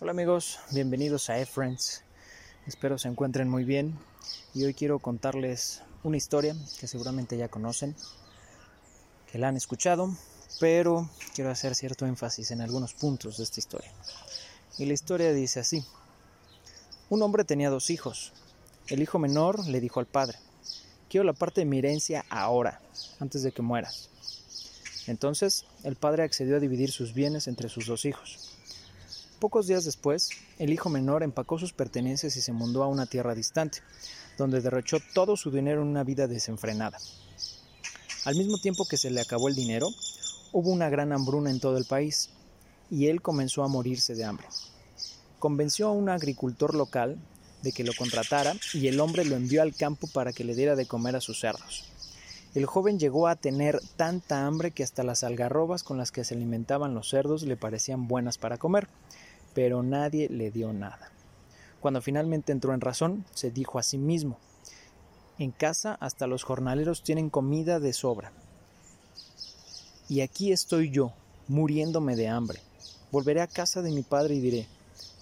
Hola 0.00 0.10
amigos, 0.10 0.58
bienvenidos 0.72 1.30
a 1.30 1.38
E-Friends. 1.38 2.02
Espero 2.66 2.98
se 2.98 3.08
encuentren 3.08 3.48
muy 3.48 3.64
bien 3.64 3.98
y 4.54 4.64
hoy 4.64 4.74
quiero 4.74 4.98
contarles 4.98 5.82
una 6.02 6.16
historia 6.16 6.56
que 6.80 6.88
seguramente 6.88 7.36
ya 7.36 7.48
conocen, 7.48 7.94
que 9.30 9.38
la 9.38 9.48
han 9.48 9.56
escuchado, 9.56 10.14
pero 10.58 11.08
quiero 11.34 11.50
hacer 11.50 11.74
cierto 11.74 12.06
énfasis 12.06 12.50
en 12.50 12.60
algunos 12.60 12.94
puntos 12.94 13.36
de 13.36 13.44
esta 13.44 13.60
historia. 13.60 13.92
Y 14.78 14.86
la 14.86 14.94
historia 14.94 15.32
dice 15.32 15.60
así. 15.60 15.84
Un 17.08 17.22
hombre 17.22 17.44
tenía 17.44 17.70
dos 17.70 17.90
hijos. 17.90 18.32
El 18.88 19.00
hijo 19.00 19.18
menor 19.18 19.66
le 19.66 19.80
dijo 19.80 20.00
al 20.00 20.06
padre, 20.06 20.38
quiero 21.08 21.24
la 21.24 21.34
parte 21.34 21.60
de 21.60 21.66
mi 21.66 21.78
herencia 21.78 22.24
ahora, 22.30 22.80
antes 23.20 23.42
de 23.42 23.52
que 23.52 23.62
mueras. 23.62 24.10
Entonces 25.06 25.64
el 25.84 25.96
padre 25.96 26.24
accedió 26.24 26.56
a 26.56 26.60
dividir 26.60 26.90
sus 26.90 27.14
bienes 27.14 27.46
entre 27.46 27.68
sus 27.68 27.86
dos 27.86 28.04
hijos. 28.04 28.47
Pocos 29.38 29.68
días 29.68 29.84
después, 29.84 30.30
el 30.58 30.72
hijo 30.72 30.88
menor 30.88 31.22
empacó 31.22 31.60
sus 31.60 31.72
pertenencias 31.72 32.36
y 32.36 32.40
se 32.40 32.50
mudó 32.50 32.82
a 32.82 32.88
una 32.88 33.06
tierra 33.06 33.36
distante, 33.36 33.82
donde 34.36 34.60
derrochó 34.60 34.98
todo 35.14 35.36
su 35.36 35.52
dinero 35.52 35.82
en 35.82 35.88
una 35.88 36.02
vida 36.02 36.26
desenfrenada. 36.26 36.98
Al 38.24 38.34
mismo 38.34 38.58
tiempo 38.58 38.84
que 38.88 38.96
se 38.96 39.10
le 39.10 39.20
acabó 39.20 39.48
el 39.48 39.54
dinero, 39.54 39.90
hubo 40.50 40.70
una 40.70 40.90
gran 40.90 41.12
hambruna 41.12 41.50
en 41.50 41.60
todo 41.60 41.78
el 41.78 41.84
país, 41.84 42.30
y 42.90 43.06
él 43.06 43.22
comenzó 43.22 43.62
a 43.62 43.68
morirse 43.68 44.16
de 44.16 44.24
hambre. 44.24 44.48
Convenció 45.38 45.86
a 45.86 45.92
un 45.92 46.08
agricultor 46.08 46.74
local 46.74 47.16
de 47.62 47.70
que 47.70 47.84
lo 47.84 47.92
contratara 47.96 48.54
y 48.74 48.88
el 48.88 48.98
hombre 48.98 49.24
lo 49.24 49.36
envió 49.36 49.62
al 49.62 49.76
campo 49.76 50.08
para 50.12 50.32
que 50.32 50.42
le 50.42 50.56
diera 50.56 50.74
de 50.74 50.86
comer 50.86 51.14
a 51.14 51.20
sus 51.20 51.38
cerdos. 51.38 51.84
El 52.54 52.66
joven 52.66 52.98
llegó 52.98 53.28
a 53.28 53.36
tener 53.36 53.78
tanta 53.96 54.46
hambre 54.46 54.72
que 54.72 54.82
hasta 54.82 55.04
las 55.04 55.22
algarrobas 55.22 55.84
con 55.84 55.98
las 55.98 56.10
que 56.10 56.24
se 56.24 56.34
alimentaban 56.34 56.94
los 56.94 57.08
cerdos 57.08 57.42
le 57.42 57.56
parecían 57.56 58.08
buenas 58.08 58.38
para 58.38 58.58
comer 58.58 58.88
pero 59.54 59.82
nadie 59.82 60.28
le 60.28 60.50
dio 60.50 60.72
nada. 60.72 61.10
Cuando 61.80 62.02
finalmente 62.02 62.52
entró 62.52 62.74
en 62.74 62.80
razón, 62.80 63.24
se 63.34 63.50
dijo 63.50 63.78
a 63.78 63.82
sí 63.82 63.98
mismo, 63.98 64.38
en 65.38 65.52
casa 65.52 65.94
hasta 66.00 66.26
los 66.26 66.42
jornaleros 66.42 67.02
tienen 67.02 67.30
comida 67.30 67.78
de 67.78 67.92
sobra. 67.92 68.32
Y 70.08 70.22
aquí 70.22 70.52
estoy 70.52 70.90
yo, 70.90 71.12
muriéndome 71.46 72.16
de 72.16 72.28
hambre. 72.28 72.60
Volveré 73.12 73.40
a 73.40 73.46
casa 73.46 73.82
de 73.82 73.92
mi 73.92 74.02
padre 74.02 74.34
y 74.34 74.40
diré, 74.40 74.66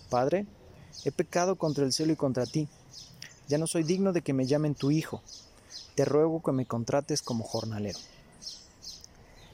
Padre, 0.08 0.46
he 1.04 1.12
pecado 1.12 1.56
contra 1.56 1.84
el 1.84 1.92
cielo 1.92 2.12
y 2.12 2.16
contra 2.16 2.46
ti. 2.46 2.68
Ya 3.48 3.58
no 3.58 3.66
soy 3.66 3.82
digno 3.82 4.12
de 4.12 4.22
que 4.22 4.32
me 4.32 4.46
llamen 4.46 4.74
tu 4.74 4.90
hijo. 4.90 5.22
Te 5.94 6.04
ruego 6.04 6.42
que 6.42 6.52
me 6.52 6.66
contrates 6.66 7.22
como 7.22 7.44
jornalero. 7.44 7.98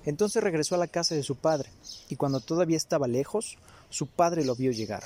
Entonces 0.05 0.43
regresó 0.43 0.75
a 0.75 0.79
la 0.79 0.89
casa 0.89 1.15
de 1.15 1.23
su 1.23 1.37
padre, 1.37 1.71
y 2.09 2.17
cuando 2.17 2.41
todavía 2.41 2.77
estaba 2.77 3.07
lejos, 3.07 3.57
su 3.93 4.09
padre 4.09 4.45
lo 4.45 4.57
vio 4.57 4.73
llegar. 4.73 5.05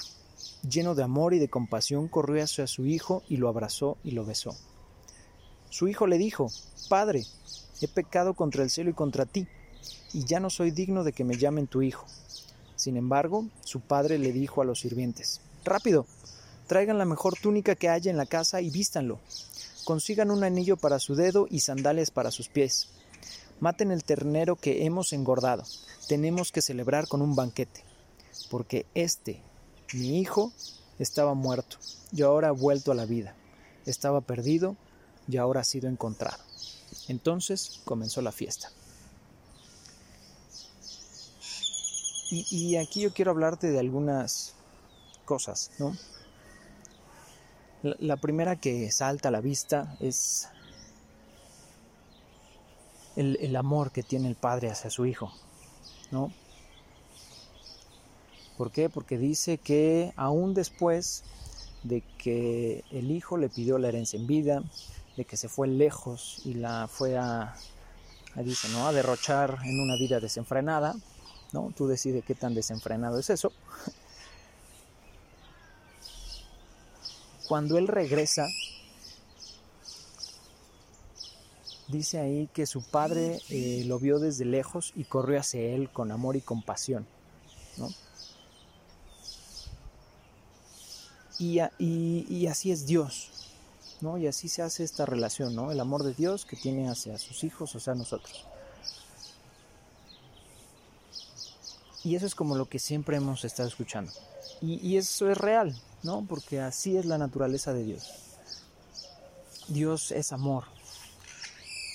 Lleno 0.67 0.95
de 0.95 1.03
amor 1.03 1.34
y 1.34 1.39
de 1.39 1.48
compasión, 1.48 2.09
corrió 2.09 2.42
hacia 2.42 2.67
su 2.67 2.87
hijo 2.87 3.23
y 3.29 3.37
lo 3.37 3.48
abrazó 3.48 3.98
y 4.03 4.12
lo 4.12 4.25
besó. 4.25 4.56
Su 5.69 5.89
hijo 5.89 6.06
le 6.06 6.17
dijo, 6.17 6.51
Padre, 6.89 7.25
he 7.83 7.89
pecado 7.89 8.33
contra 8.33 8.62
el 8.62 8.70
cielo 8.70 8.89
y 8.89 8.95
contra 8.95 9.27
ti, 9.27 9.47
y 10.14 10.25
ya 10.25 10.41
no 10.41 10.48
soy 10.48 10.70
digno 10.70 11.05
de 11.05 11.12
que 11.12 11.25
me 11.25 11.37
llamen 11.37 11.67
tu 11.67 11.83
hijo. 11.83 12.07
Sin 12.77 12.97
embargo, 12.97 13.47
su 13.61 13.81
padre 13.81 14.19
le 14.19 14.33
dijo 14.33 14.62
a 14.62 14.64
los 14.64 14.81
sirvientes, 14.81 15.42
Rápido, 15.64 16.07
traigan 16.67 16.97
la 16.97 17.05
mejor 17.05 17.34
túnica 17.39 17.75
que 17.75 17.91
haya 17.91 18.11
en 18.11 18.17
la 18.17 18.27
casa 18.27 18.62
y 18.62 18.70
vístanlo. 18.70 19.19
Consigan 19.84 20.31
un 20.31 20.45
anillo 20.45 20.79
para 20.79 20.98
su 20.98 21.14
dedo 21.14 21.47
y 21.51 21.61
sandalias 21.61 22.11
para 22.11 22.31
sus 22.31 22.48
pies 22.48 22.89
Maten 23.59 23.91
el 23.91 24.05
ternero 24.05 24.57
que 24.57 24.84
hemos 24.84 25.14
engordado. 25.14 25.64
Tenemos 26.09 26.53
que 26.53 26.61
celebrar 26.61 27.09
con 27.09 27.23
un 27.23 27.34
banquete. 27.34 27.83
Porque 28.51 28.87
este, 28.95 29.42
mi 29.92 30.20
hijo, 30.20 30.53
estaba 30.98 31.34
muerto 31.34 31.79
y 32.12 32.23
ahora 32.23 32.48
ha 32.48 32.53
vuelto 32.53 32.92
a 32.92 32.95
la 32.95 33.05
vida. 33.05 33.34
Estaba 33.84 34.20
perdido 34.20 34.77
y 35.29 35.37
ahora 35.37 35.61
ha 35.61 35.65
sido 35.65 35.89
encontrado. 35.89 36.42
Entonces 37.08 37.80
comenzó 37.85 38.23
la 38.23 38.33
fiesta. 38.33 38.70
Y, 42.29 42.75
aquí 42.77 43.02
yo 43.02 43.13
quiero 43.13 43.30
hablarte 43.30 43.70
de 43.70 43.79
algunas 43.79 44.55
cosas, 45.25 45.70
¿no? 45.79 45.96
la 47.83 48.17
primera 48.17 48.57
que 48.57 48.91
salta 48.91 49.29
a 49.29 49.30
la 49.30 49.41
vista 49.41 49.96
es 50.01 50.48
el, 53.14 53.55
amor 53.55 53.92
que 53.92 54.02
tiene 54.02 54.27
el 54.27 54.35
padre 54.35 54.70
hacia 54.70 54.91
su 54.91 55.07
hijo, 55.07 55.33
¿no? 56.11 56.33
¿Por 58.56 58.70
qué? 58.70 58.89
Porque 58.89 59.18
dice 59.18 59.58
que 59.58 60.12
aún 60.17 60.55
después 60.55 61.24
de 61.83 62.02
que 62.18 62.84
el 62.90 63.11
hijo 63.11 63.36
le 63.36 63.48
pidió 63.48 63.78
la 63.78 63.89
herencia 63.89 64.18
en 64.18 64.27
vida, 64.27 64.62
de 65.17 65.24
que 65.24 65.36
se 65.36 65.48
fue 65.48 65.68
lejos 65.68 66.40
y 66.44 66.55
la 66.55 66.89
fue 66.89 67.16
a, 67.16 67.55
dice, 68.36 68.68
¿no? 68.70 68.86
a 68.86 68.92
derrochar 68.92 69.58
en 69.64 69.80
una 69.80 69.96
vida 69.96 70.20
desenfrenada, 70.20 70.95
¿no? 71.52 71.72
Tú 71.77 71.86
decides 71.86 72.24
qué 72.24 72.34
tan 72.34 72.55
desenfrenado 72.55 73.18
es 73.18 73.30
eso. 73.30 73.52
Cuando 77.48 77.78
él 77.78 77.86
regresa, 77.86 78.48
dice 81.89 82.18
ahí 82.18 82.48
que 82.52 82.66
su 82.66 82.83
padre 82.83 83.40
eh, 83.48 83.84
lo 83.86 84.00
vio 84.00 84.18
desde 84.18 84.45
lejos 84.45 84.92
y 84.96 85.05
corrió 85.05 85.39
hacia 85.39 85.61
él 85.61 85.90
con 85.90 86.11
amor 86.11 86.34
y 86.36 86.40
compasión. 86.40 87.06
¿no? 87.77 87.89
Y, 91.39 92.47
así 92.47 92.70
es 92.70 92.86
Dios, 92.86 93.30
¿no? 94.01 94.19
Y 94.19 94.27
así 94.27 94.48
se 94.48 94.63
hace 94.63 94.85
esta 94.85 95.05
relación, 95.07 95.55
¿no? 95.55 95.70
El 95.70 95.80
amor 95.80 96.02
de 96.02 96.14
Dios 96.14 96.47
que 96.47 96.57
tiene 96.57 96.89
hacia 96.89 97.19
sus 97.19 97.45
hijos, 97.45 97.74
o 97.74 97.80
sea, 97.80 97.95
nosotros. 97.95 98.45
Y 102.05 102.14
eso 102.14 102.27
es 102.27 102.35
como 102.35 102.57
lo 102.57 102.69
que 102.69 102.79
siempre 102.79 103.17
hemos 103.17 103.45
estado 103.45 103.69
escuchando. 103.69 104.13
Y, 104.63 104.75
y 104.86 104.96
eso 104.96 105.30
es 105.30 105.36
real, 105.36 105.77
¿no? 106.02 106.25
Porque 106.27 106.61
así 106.61 106.96
es 106.96 107.05
la 107.05 107.19
naturaleza 107.19 107.73
de 107.75 107.85
Dios. 107.85 108.13
Dios 109.69 110.13
es 110.13 110.33
amor, 110.33 110.64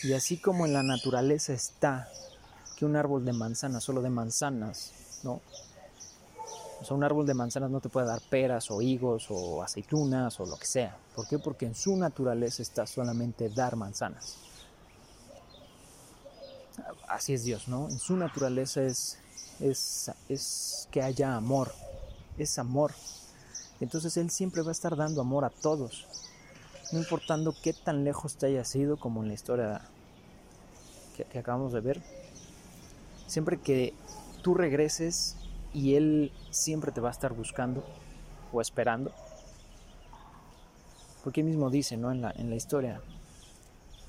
y 0.03 0.13
así 0.13 0.37
como 0.37 0.65
en 0.65 0.73
la 0.73 0.81
naturaleza 0.81 1.53
está 1.53 2.09
que 2.75 2.85
un 2.85 2.95
árbol 2.95 3.23
de 3.23 3.33
manzanas, 3.33 3.83
solo 3.83 4.01
de 4.01 4.09
manzanas, 4.09 4.93
¿no? 5.23 5.41
O 6.81 6.85
sea, 6.85 6.95
un 6.97 7.03
árbol 7.03 7.27
de 7.27 7.33
manzanas 7.33 7.69
no 7.69 7.79
te 7.79 7.89
puede 7.89 8.07
dar 8.07 8.21
peras 8.21 8.71
o 8.71 8.81
higos 8.81 9.27
o 9.29 9.61
aceitunas 9.61 10.39
o 10.39 10.45
lo 10.45 10.57
que 10.57 10.65
sea. 10.65 10.97
¿Por 11.15 11.27
qué? 11.27 11.37
Porque 11.37 11.67
en 11.67 11.75
su 11.75 11.95
naturaleza 11.95 12.61
está 12.61 12.87
solamente 12.87 13.49
dar 13.49 13.75
manzanas. 13.75 14.37
Así 17.07 17.33
es 17.33 17.43
Dios, 17.43 17.67
¿no? 17.67 17.87
En 17.87 17.99
su 17.99 18.15
naturaleza 18.17 18.81
es, 18.81 19.19
es, 19.59 20.11
es 20.27 20.87
que 20.89 21.01
haya 21.01 21.35
amor, 21.35 21.71
es 22.37 22.57
amor. 22.57 22.93
Entonces 23.79 24.17
Él 24.17 24.31
siempre 24.31 24.61
va 24.61 24.69
a 24.69 24.71
estar 24.71 24.95
dando 24.95 25.21
amor 25.21 25.45
a 25.45 25.49
todos, 25.49 26.07
no 26.91 26.99
importando 26.99 27.55
qué 27.63 27.73
tan 27.73 28.03
lejos 28.03 28.35
te 28.35 28.47
haya 28.47 28.65
sido 28.65 28.97
como 28.97 29.21
en 29.21 29.29
la 29.29 29.33
historia 29.33 29.81
que, 31.15 31.39
acabamos 31.39 31.71
de 31.71 31.79
ver. 31.79 32.01
Siempre 33.27 33.57
que 33.57 33.93
tú 34.41 34.53
regreses 34.53 35.37
y 35.73 35.95
Él 35.95 36.31
siempre 36.49 36.91
te 36.91 37.01
va 37.01 37.09
a 37.09 37.11
estar 37.11 37.33
buscando 37.33 37.83
o 38.51 38.61
esperando. 38.61 39.11
Porque 41.23 41.43
mismo 41.43 41.69
dice, 41.69 41.97
¿no? 41.97 42.11
En 42.11 42.21
la, 42.21 42.31
en 42.31 42.49
la 42.49 42.55
historia. 42.55 43.01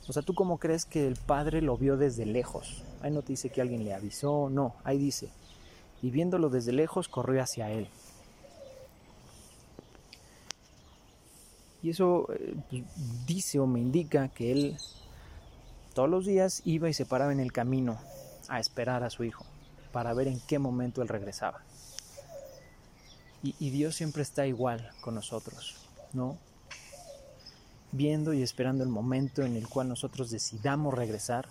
O 0.08 0.12
sea, 0.12 0.22
¿tú 0.22 0.34
cómo 0.34 0.58
crees 0.58 0.84
que 0.84 1.06
el 1.06 1.16
Padre 1.16 1.62
lo 1.62 1.76
vio 1.76 1.96
desde 1.96 2.26
lejos? 2.26 2.82
Ahí 3.02 3.10
no 3.10 3.22
te 3.22 3.28
dice 3.28 3.50
que 3.50 3.60
alguien 3.60 3.84
le 3.84 3.94
avisó, 3.94 4.48
no, 4.50 4.74
ahí 4.82 4.98
dice. 4.98 5.28
Y 6.02 6.10
viéndolo 6.10 6.48
desde 6.48 6.72
lejos, 6.72 7.08
corrió 7.08 7.42
hacia 7.42 7.70
Él. 7.70 7.88
Y 11.82 11.90
eso 11.90 12.28
eh, 12.32 12.84
dice 13.26 13.58
o 13.58 13.66
me 13.66 13.80
indica 13.80 14.28
que 14.28 14.52
él 14.52 14.76
todos 15.94 16.08
los 16.08 16.24
días 16.24 16.62
iba 16.64 16.88
y 16.88 16.94
se 16.94 17.04
paraba 17.04 17.32
en 17.32 17.40
el 17.40 17.52
camino 17.52 17.98
a 18.48 18.60
esperar 18.60 19.02
a 19.02 19.10
su 19.10 19.24
hijo 19.24 19.44
para 19.92 20.14
ver 20.14 20.28
en 20.28 20.40
qué 20.40 20.58
momento 20.58 21.02
él 21.02 21.08
regresaba. 21.08 21.60
Y, 23.44 23.70
Dios 23.70 23.96
siempre 23.96 24.22
está 24.22 24.46
igual 24.46 24.88
con 25.00 25.16
nosotros, 25.16 25.76
¿no? 26.12 26.38
Viendo 27.90 28.32
y 28.32 28.42
esperando 28.42 28.84
el 28.84 28.88
momento 28.88 29.42
en 29.42 29.56
el 29.56 29.68
cual 29.68 29.88
nosotros 29.88 30.30
decidamos 30.30 30.94
regresar. 30.94 31.48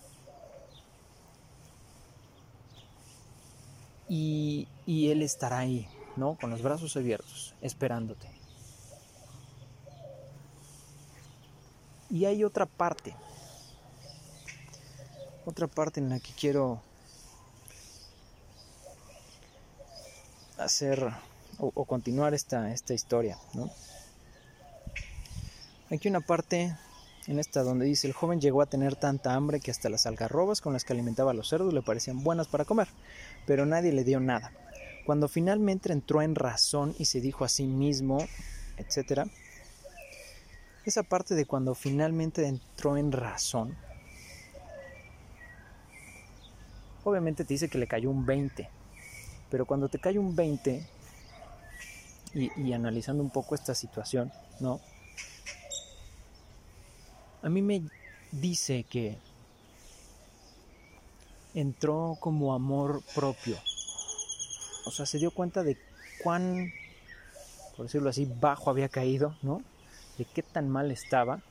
Y, 4.07 4.69
y 4.85 5.09
Él 5.09 5.21
estará 5.21 5.59
ahí, 5.59 5.85
¿no? 6.15 6.35
Con 6.35 6.49
los 6.49 6.61
brazos 6.61 6.95
abiertos, 6.95 7.53
esperándote. 7.61 8.29
Y 12.09 12.23
hay 12.23 12.45
otra 12.45 12.65
parte, 12.65 13.13
otra 15.45 15.67
parte 15.67 15.99
en 15.99 16.09
la 16.09 16.19
que 16.21 16.31
quiero 16.33 16.81
hacer 20.63 21.11
o, 21.57 21.85
continuar 21.85 22.33
esta, 22.33 22.71
esta 22.71 22.93
historia. 22.93 23.37
Aquí 25.89 26.07
una 26.07 26.21
parte 26.21 26.75
en 27.27 27.39
esta 27.39 27.63
donde 27.63 27.85
dice 27.85 28.07
el 28.07 28.13
joven 28.13 28.41
llegó 28.41 28.61
a 28.61 28.65
tener 28.65 28.95
tanta 28.95 29.33
hambre 29.33 29.59
que 29.59 29.71
hasta 29.71 29.89
las 29.89 30.05
algarrobas 30.05 30.61
con 30.61 30.73
las 30.73 30.85
que 30.85 30.93
alimentaba 30.93 31.31
a 31.31 31.33
los 31.33 31.49
cerdos 31.49 31.73
le 31.73 31.81
parecían 31.81 32.23
buenas 32.23 32.47
para 32.47 32.65
comer, 32.65 32.87
pero 33.45 33.65
nadie 33.65 33.91
le 33.91 34.03
dio 34.03 34.19
nada. 34.19 34.51
Cuando 35.05 35.27
finalmente 35.27 35.91
entró 35.91 36.21
en 36.21 36.35
razón 36.35 36.95
y 36.97 37.05
se 37.05 37.21
dijo 37.21 37.43
a 37.43 37.49
sí 37.49 37.65
mismo, 37.65 38.25
etc. 38.77 39.29
Esa 40.85 41.03
parte 41.03 41.35
de 41.35 41.45
cuando 41.45 41.75
finalmente 41.75 42.47
entró 42.47 42.97
en 42.97 43.11
razón, 43.11 43.75
obviamente 47.03 47.43
te 47.43 47.53
dice 47.53 47.69
que 47.69 47.77
le 47.77 47.87
cayó 47.87 48.09
un 48.09 48.25
20, 48.25 48.69
pero 49.51 49.67
cuando 49.67 49.89
te 49.89 49.99
cae 49.99 50.17
un 50.17 50.35
20 50.35 50.87
y, 52.33 52.61
y 52.61 52.73
analizando 52.73 53.21
un 53.21 53.29
poco 53.29 53.53
esta 53.53 53.75
situación, 53.75 54.31
¿no? 54.59 54.79
A 57.43 57.49
mí 57.49 57.61
me 57.61 57.83
dice 58.31 58.85
que 58.89 59.17
entró 61.53 62.17
como 62.19 62.53
amor 62.53 63.01
propio. 63.13 63.57
O 64.85 64.91
sea, 64.91 65.05
se 65.05 65.17
dio 65.17 65.31
cuenta 65.31 65.63
de 65.63 65.77
cuán, 66.23 66.71
por 67.75 67.85
decirlo 67.85 68.09
así, 68.09 68.25
bajo 68.25 68.69
había 68.69 68.89
caído, 68.89 69.35
¿no? 69.41 69.61
De 70.17 70.25
qué 70.25 70.43
tan 70.43 70.69
mal 70.69 70.91
estaba. 70.91 71.41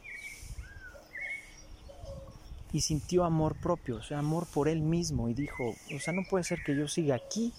Y 2.73 2.83
sintió 2.83 3.25
amor 3.25 3.57
propio, 3.57 3.97
o 3.97 4.03
sea, 4.03 4.21
amor 4.21 4.47
por 4.47 4.69
él 4.69 4.81
mismo. 4.81 5.29
Y 5.29 5.35
dijo, 5.35 5.75
o 5.95 6.01
sea, 6.01 6.13
no 6.13 6.23
puede 6.29 6.45
ser 6.45 6.63
que 6.65 6.77
yo 6.77 6.87
siga 6.87 7.17
aquí. 7.17 7.53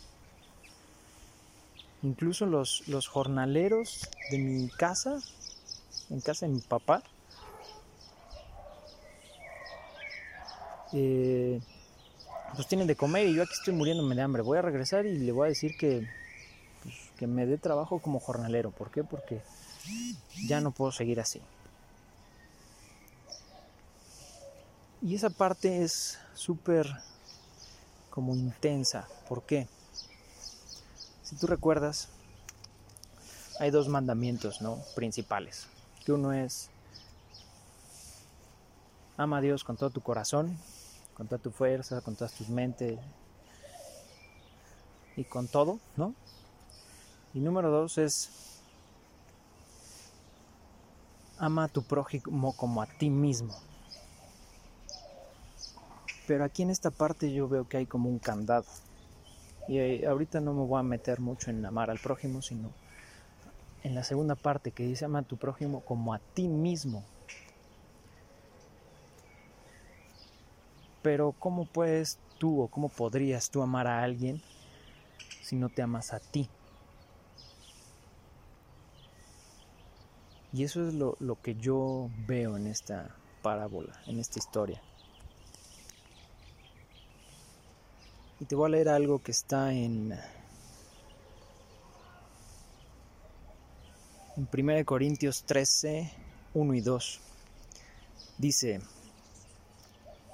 Incluso 2.04 2.46
los, 2.46 2.88
los 2.88 3.08
jornaleros 3.08 4.10
de 4.32 4.40
mi 4.40 4.70
casa, 4.70 5.20
en 6.10 6.20
casa 6.22 6.48
de 6.48 6.54
mi 6.54 6.62
papá, 6.62 7.04
eh, 10.94 11.62
pues 12.56 12.68
tienen 12.68 12.88
de 12.88 12.96
comer 12.96 13.28
y 13.28 13.36
yo 13.36 13.44
aquí 13.44 13.54
estoy 13.54 13.74
muriéndome 13.74 14.16
de 14.16 14.22
hambre. 14.24 14.42
Voy 14.42 14.58
a 14.58 14.62
regresar 14.62 15.06
y 15.06 15.18
le 15.18 15.32
voy 15.32 15.46
a 15.46 15.50
decir 15.50 15.78
que, 15.78 16.08
pues, 16.84 16.96
que 17.18 17.28
me 17.28 17.46
dé 17.46 17.58
trabajo 17.58 18.00
como 18.00 18.20
jornalero. 18.20 18.72
¿Por 18.72 18.92
qué? 18.92 19.04
Porque 19.04 19.42
ya 20.48 20.60
no 20.60 20.72
puedo 20.72 20.92
seguir 20.92 21.20
así. 21.20 21.40
Y 25.04 25.16
esa 25.16 25.30
parte 25.30 25.84
es 25.84 26.20
súper 26.34 26.88
como 28.10 28.36
intensa. 28.36 29.08
¿Por 29.28 29.44
qué? 29.44 29.68
Si 31.32 31.36
tú 31.38 31.48
recuerdas, 31.48 32.10
hay 33.60 33.72
dos 33.72 33.88
mandamientos 33.88 34.62
¿no? 34.62 34.78
principales. 34.96 35.66
Que 36.06 36.12
uno 36.12 36.32
es, 36.34 36.70
ama 39.18 39.40
a 39.40 39.42
Dios 39.42 39.64
con 39.64 39.76
todo 39.78 39.90
tu 39.90 40.02
corazón 40.02 40.60
con 41.22 41.28
toda 41.28 41.40
tu 41.40 41.52
fuerza, 41.52 42.02
con 42.02 42.16
todas 42.16 42.34
tus 42.34 42.50
mentes 42.50 42.98
y 45.16 45.24
con 45.24 45.48
todo, 45.48 45.80
¿no? 45.96 46.16
Y 47.36 47.40
número 47.40 47.70
dos 47.70 48.00
es 48.00 48.30
ama 51.38 51.66
a 51.66 51.68
tu 51.68 51.84
prójimo 51.84 52.54
como 52.54 52.82
a 52.82 52.88
ti 52.88 53.12
mismo. 53.12 53.56
Pero 56.26 56.44
aquí 56.44 56.64
en 56.64 56.72
esta 56.72 56.90
parte 56.90 57.32
yo 57.32 57.48
veo 57.48 57.68
que 57.68 57.78
hay 57.78 57.86
como 57.86 58.10
un 58.10 58.18
candado. 58.18 58.66
Y 59.72 59.80
eh, 59.80 60.06
ahorita 60.06 60.42
no 60.42 60.54
me 60.54 60.66
voy 60.66 60.82
a 60.82 60.84
meter 60.84 61.22
mucho 61.22 61.50
en 61.50 61.66
amar 61.66 61.90
al 61.90 61.98
prójimo, 61.98 62.42
sino 62.42 62.74
en 63.84 63.96
la 63.96 64.04
segunda 64.04 64.36
parte 64.36 64.74
que 64.74 64.84
dice 64.84 65.06
ama 65.06 65.20
a 65.20 65.24
tu 65.24 65.38
prójimo 65.38 65.80
como 65.80 66.14
a 66.14 66.20
ti 66.20 66.50
mismo. 66.50 67.06
Pero 71.02 71.34
¿cómo 71.40 71.64
puedes 71.64 72.20
tú 72.38 72.62
o 72.62 72.68
cómo 72.68 72.90
podrías 72.90 73.50
tú 73.50 73.62
amar 73.62 73.88
a 73.88 74.04
alguien 74.04 74.42
si 75.42 75.56
no 75.56 75.70
te 75.70 75.82
amas 75.82 76.12
a 76.12 76.20
ti? 76.20 76.50
Y 80.52 80.66
eso 80.66 80.86
es 80.86 80.94
lo, 80.94 81.16
que 81.42 81.56
yo 81.56 82.10
veo 82.28 82.58
en 82.58 82.68
esta 82.68 83.16
parábola, 83.42 83.94
en 84.06 84.20
esta 84.20 84.38
historia. 84.38 84.82
Y 88.42 88.46
te 88.46 88.56
voy 88.56 88.66
a 88.66 88.70
leer 88.70 88.90
algo 88.90 89.22
que 89.22 89.30
está 89.30 89.72
en, 89.72 90.18
en 94.36 94.50
1 94.52 94.86
Corintios 94.86 95.44
13, 95.44 96.12
1 96.56 96.74
y 96.74 96.82
2. 96.82 97.20
Dice, 98.40 98.82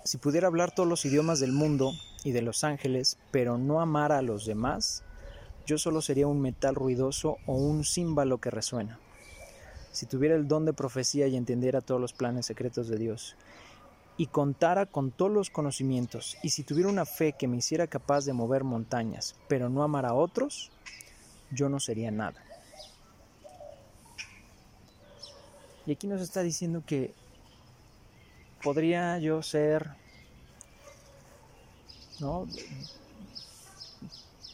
si 0.05 0.17
pudiera 0.19 0.47
hablar 0.47 0.73
todos 0.73 0.87
los 0.87 1.03
idiomas 1.03 1.41
del 1.41 1.51
mundo 1.51 1.91
y 2.23 2.31
de 2.31 2.41
los 2.41 2.63
ángeles, 2.63 3.17
pero 3.31 3.57
no 3.57 3.81
amara 3.81 4.19
a 4.19 4.21
los 4.21 4.45
demás, 4.45 5.03
yo 5.65 5.77
solo 5.77 6.01
sería 6.01 6.27
un 6.27 6.39
metal 6.39 6.75
ruidoso 6.75 7.35
o 7.45 7.55
un 7.55 7.83
címbalo 7.83 8.37
que 8.37 8.51
resuena. 8.51 9.01
Si 9.91 10.05
tuviera 10.05 10.35
el 10.35 10.47
don 10.47 10.63
de 10.63 10.71
profecía 10.71 11.27
y 11.27 11.35
entendiera 11.35 11.81
todos 11.81 11.99
los 11.99 12.13
planes 12.13 12.45
secretos 12.45 12.87
de 12.87 12.99
Dios, 12.99 13.35
y 14.17 14.27
contara 14.27 14.87
con 14.87 15.11
todos 15.11 15.31
los 15.31 15.49
conocimientos, 15.51 16.37
y 16.41 16.49
si 16.49 16.63
tuviera 16.63 16.89
una 16.89 17.05
fe 17.05 17.33
que 17.33 17.47
me 17.47 17.57
hiciera 17.57 17.87
capaz 17.87 18.25
de 18.25 18.33
mover 18.33 18.63
montañas, 18.63 19.35
pero 19.47 19.69
no 19.69 19.83
amara 19.83 20.09
a 20.09 20.13
otros, 20.15 20.71
yo 21.51 21.69
no 21.69 21.79
sería 21.79 22.11
nada. 22.11 22.43
Y 25.85 25.91
aquí 25.91 26.07
nos 26.07 26.21
está 26.21 26.41
diciendo 26.41 26.83
que 26.85 27.13
podría 28.61 29.19
yo 29.19 29.41
ser, 29.43 29.91
¿no? 32.19 32.47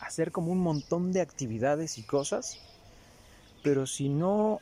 Hacer 0.02 0.32
como 0.32 0.52
un 0.52 0.60
montón 0.60 1.12
de 1.12 1.22
actividades 1.22 1.98
y 1.98 2.04
cosas, 2.04 2.60
pero 3.64 3.88
si 3.88 4.10
no 4.10 4.60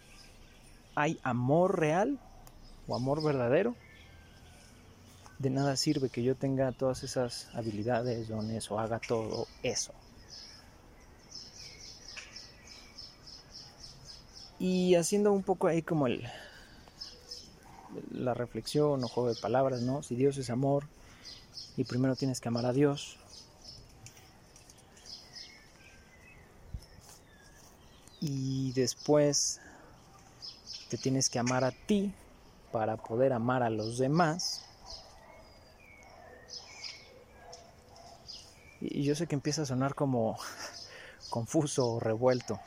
hay 0.95 1.19
amor 1.23 1.79
real 1.79 2.19
o 2.87 2.95
amor 2.95 3.23
verdadero, 3.23 3.75
de 5.41 5.49
nada 5.49 5.75
sirve 5.75 6.09
que 6.09 6.21
yo 6.21 6.35
tenga 6.35 6.71
todas 6.71 7.01
esas 7.01 7.47
habilidades, 7.55 8.27
dones 8.27 8.69
o 8.69 8.79
haga 8.79 8.99
todo 8.99 9.47
eso. 9.63 9.91
Y 14.59 14.93
haciendo 14.93 15.31
un 15.31 15.41
poco 15.41 15.67
ahí 15.67 15.81
como 15.81 16.05
el, 16.05 16.23
la 18.11 18.35
reflexión 18.35 19.03
o 19.03 19.07
juego 19.07 19.33
de 19.33 19.41
palabras, 19.41 19.81
¿no? 19.81 20.03
Si 20.03 20.15
Dios 20.15 20.37
es 20.37 20.51
amor 20.51 20.85
y 21.75 21.85
primero 21.85 22.15
tienes 22.15 22.39
que 22.39 22.49
amar 22.49 22.67
a 22.67 22.73
Dios. 22.73 23.17
Y 28.19 28.73
después 28.73 29.59
te 30.89 30.99
tienes 30.99 31.29
que 31.29 31.39
amar 31.39 31.63
a 31.63 31.71
ti 31.71 32.13
para 32.71 32.97
poder 32.97 33.33
amar 33.33 33.63
a 33.63 33.71
los 33.71 33.97
demás. 33.97 34.60
Y 38.81 39.03
yo 39.03 39.15
sé 39.15 39.27
que 39.27 39.35
empieza 39.35 39.61
a 39.61 39.65
sonar 39.65 39.95
como 39.95 40.37
confuso 41.29 41.93
o 41.93 41.99
revuelto. 41.99 42.59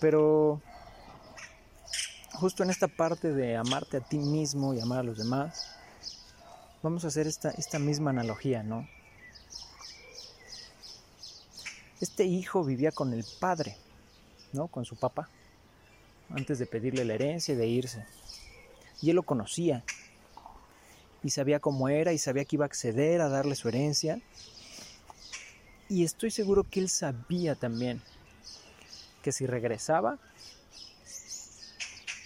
Pero 0.00 0.60
justo 2.34 2.62
en 2.62 2.70
esta 2.70 2.86
parte 2.86 3.32
de 3.32 3.56
amarte 3.56 3.96
a 3.96 4.00
ti 4.00 4.18
mismo 4.18 4.74
y 4.74 4.80
amar 4.80 5.00
a 5.00 5.02
los 5.02 5.16
demás, 5.16 5.74
vamos 6.82 7.04
a 7.04 7.08
hacer 7.08 7.26
esta, 7.26 7.50
esta 7.52 7.78
misma 7.78 8.10
analogía, 8.10 8.62
¿no? 8.62 8.86
Este 11.98 12.24
hijo 12.24 12.62
vivía 12.62 12.92
con 12.92 13.14
el 13.14 13.24
padre, 13.40 13.78
¿no? 14.52 14.68
Con 14.68 14.84
su 14.84 14.96
papá, 14.96 15.30
antes 16.28 16.58
de 16.58 16.66
pedirle 16.66 17.06
la 17.06 17.14
herencia 17.14 17.54
y 17.54 17.56
de 17.56 17.66
irse. 17.66 18.06
Y 19.00 19.08
él 19.10 19.16
lo 19.16 19.22
conocía, 19.22 19.82
y 21.22 21.30
sabía 21.30 21.60
cómo 21.60 21.88
era, 21.88 22.12
y 22.12 22.18
sabía 22.18 22.44
que 22.44 22.56
iba 22.56 22.64
a 22.64 22.66
acceder 22.66 23.20
a 23.20 23.28
darle 23.28 23.54
su 23.54 23.68
herencia. 23.68 24.20
Y 25.88 26.04
estoy 26.04 26.30
seguro 26.30 26.64
que 26.68 26.80
él 26.80 26.88
sabía 26.88 27.54
también 27.54 28.02
que 29.22 29.32
si 29.32 29.46
regresaba, 29.46 30.18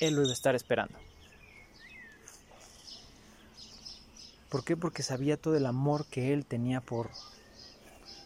él 0.00 0.14
lo 0.14 0.22
iba 0.22 0.30
a 0.30 0.34
estar 0.34 0.54
esperando. 0.54 0.98
¿Por 4.50 4.64
qué? 4.64 4.76
Porque 4.76 5.02
sabía 5.02 5.36
todo 5.36 5.56
el 5.56 5.64
amor 5.64 6.04
que 6.06 6.32
él 6.32 6.44
tenía 6.44 6.80
por, 6.80 7.08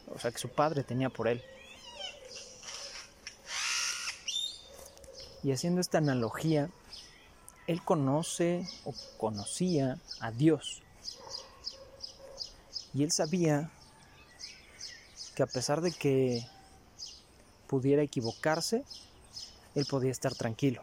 o 0.09 0.19
sea, 0.19 0.31
que 0.31 0.39
su 0.39 0.49
padre 0.49 0.83
tenía 0.83 1.11
por 1.11 1.29
él. 1.29 1.43
Y 5.43 5.53
haciendo 5.53 5.83
esta 5.83 5.99
analogía, 5.99 6.71
él 7.67 7.83
conoce 7.83 8.67
o 8.85 8.95
conocía 9.19 9.99
a 10.21 10.31
Dios. 10.31 10.83
Y 12.93 13.03
él 13.03 13.11
sabía 13.11 13.71
que 15.35 15.43
a 15.43 15.47
pesar 15.47 15.81
de 15.81 15.91
que 15.91 16.47
pudiera 17.67 18.03
equivocarse, 18.03 18.85
él 19.75 19.87
podía 19.89 20.13
estar 20.13 20.35
tranquilo. 20.35 20.83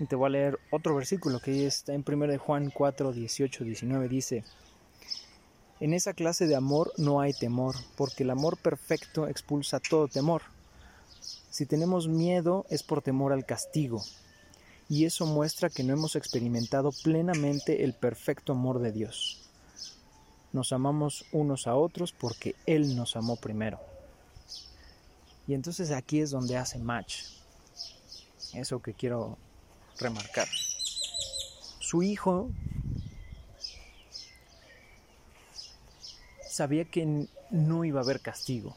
Y 0.00 0.06
te 0.06 0.16
voy 0.16 0.26
a 0.26 0.30
leer 0.30 0.58
otro 0.70 0.96
versículo 0.96 1.38
que 1.38 1.66
está 1.66 1.94
en 1.94 2.04
1 2.06 2.26
de 2.26 2.38
Juan 2.38 2.70
4, 2.70 3.12
18, 3.12 3.64
19. 3.64 4.08
Dice, 4.08 4.44
en 5.78 5.94
esa 5.94 6.12
clase 6.12 6.46
de 6.46 6.56
amor 6.56 6.92
no 6.96 7.20
hay 7.20 7.32
temor, 7.32 7.76
porque 7.96 8.24
el 8.24 8.30
amor 8.30 8.56
perfecto 8.56 9.28
expulsa 9.28 9.78
todo 9.78 10.08
temor. 10.08 10.42
Si 11.50 11.66
tenemos 11.66 12.08
miedo 12.08 12.66
es 12.68 12.82
por 12.82 13.02
temor 13.02 13.32
al 13.32 13.44
castigo, 13.44 14.02
y 14.88 15.04
eso 15.04 15.26
muestra 15.26 15.70
que 15.70 15.82
no 15.84 15.92
hemos 15.92 16.16
experimentado 16.16 16.90
plenamente 17.02 17.84
el 17.84 17.94
perfecto 17.94 18.52
amor 18.52 18.80
de 18.80 18.92
Dios. 18.92 19.42
Nos 20.52 20.72
amamos 20.72 21.24
unos 21.32 21.66
a 21.66 21.74
otros 21.74 22.12
porque 22.12 22.54
Él 22.66 22.94
nos 22.94 23.16
amó 23.16 23.36
primero. 23.36 23.80
Y 25.46 25.54
entonces 25.54 25.90
aquí 25.90 26.20
es 26.20 26.30
donde 26.30 26.56
hace 26.56 26.78
match. 26.78 27.22
Eso 28.54 28.82
que 28.82 28.92
quiero 28.92 29.38
remarcar. 29.98 30.46
Su 31.80 32.02
hijo 32.02 32.50
sabía 36.48 36.84
que 36.84 37.28
no 37.50 37.84
iba 37.84 38.00
a 38.00 38.02
haber 38.02 38.20
castigo. 38.20 38.76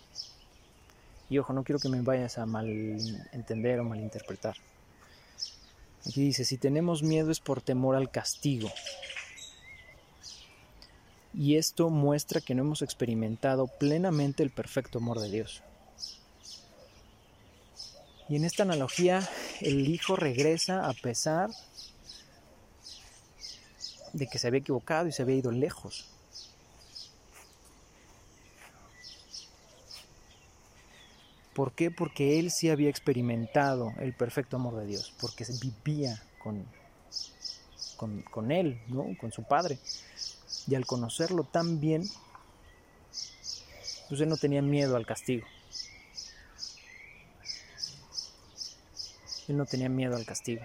Y 1.30 1.40
ojo, 1.40 1.54
no 1.54 1.64
quiero 1.64 1.80
que 1.80 1.90
me 1.90 2.02
vayas 2.02 2.38
a 2.38 2.46
malentender 2.46 3.80
o 3.80 3.84
malinterpretar. 3.84 4.56
Aquí 6.08 6.22
dice, 6.22 6.46
si 6.46 6.58
tenemos 6.58 7.02
miedo 7.02 7.32
es 7.32 7.40
por 7.40 7.62
temor 7.62 7.96
al 7.96 8.12
castigo. 8.12 8.72
Y 11.34 11.58
esto 11.58 11.90
muestra 11.90 12.42
que 12.42 12.56
no 12.56 12.62
hemos 12.62 12.82
experimentado 12.82 13.68
plenamente 13.68 14.44
el 14.44 14.52
perfecto 14.52 15.00
amor 15.00 15.20
de 15.20 15.30
Dios. 15.30 15.64
Y 18.30 18.36
en 18.38 18.46
esta 18.46 18.64
analogía, 18.64 19.28
el 19.62 19.88
hijo 19.88 20.16
regresa 20.16 20.88
a 20.88 20.94
pesar 20.94 21.50
de 24.14 24.28
que 24.28 24.40
se 24.40 24.48
había 24.48 24.62
equivocado 24.62 25.08
y 25.08 25.12
se 25.12 25.24
había 25.24 25.36
ido 25.36 25.52
lejos. 25.52 26.08
¿Por 31.56 31.72
qué? 31.72 31.90
Porque 31.90 32.38
él 32.38 32.52
sí 32.52 32.70
había 32.70 32.90
experimentado 32.90 33.94
el 34.00 34.14
perfecto 34.14 34.58
amor 34.58 34.76
de 34.76 34.88
Dios, 34.88 35.16
porque 35.22 35.46
vivía 35.62 36.22
con, 36.38 36.66
con, 38.30 38.52
él, 38.52 38.82
¿no? 38.90 39.06
con 39.18 39.32
su 39.32 39.44
padre. 39.44 39.80
Y 40.68 40.76
al 40.76 40.86
conocerlo 40.86 41.46
tan 41.46 41.80
bien, 41.80 42.04
pues 44.10 44.20
él 44.20 44.28
no 44.28 44.36
tenía 44.36 44.62
miedo 44.62 44.98
al 44.98 45.06
castigo. 45.06 45.48
Él 49.48 49.56
no 49.56 49.66
tenía 49.66 49.88
miedo 49.88 50.18
al 50.18 50.26
castigo. 50.26 50.62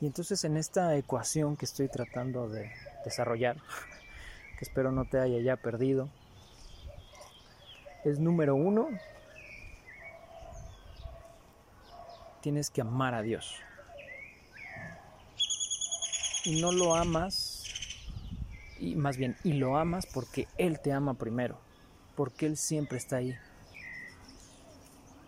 Y 0.00 0.06
entonces 0.06 0.44
en 0.44 0.56
esta 0.56 0.96
ecuación 0.96 1.56
que 1.56 1.64
estoy 1.64 1.88
tratando 1.88 2.48
de 2.48 2.70
desarrollar, 3.08 3.56
que 4.58 4.64
espero 4.64 4.92
no 4.92 5.04
te 5.04 5.18
haya 5.18 5.38
ya 5.40 5.56
perdido, 5.56 6.08
es 8.04 8.18
número 8.18 8.54
uno, 8.54 8.88
tienes 12.40 12.70
que 12.70 12.80
amar 12.80 13.14
a 13.14 13.22
Dios. 13.22 13.60
Y 16.44 16.60
no 16.62 16.72
lo 16.72 16.94
amas 16.94 17.58
y 18.78 18.94
más 18.94 19.16
bien, 19.16 19.36
y 19.42 19.54
lo 19.54 19.76
amas 19.76 20.06
porque 20.06 20.46
Él 20.56 20.80
te 20.80 20.92
ama 20.92 21.14
primero, 21.14 21.58
porque 22.16 22.46
Él 22.46 22.56
siempre 22.56 22.98
está 22.98 23.16
ahí. 23.16 23.36